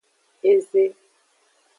[0.51, 0.83] Eze.